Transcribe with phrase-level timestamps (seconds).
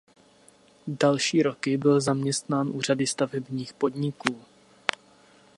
[0.87, 4.41] Další roky byl zaměstnán u řady stavebních podniků.